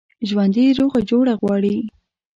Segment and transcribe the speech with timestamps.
[0.29, 1.75] ژوندي روغه جوړه غواړي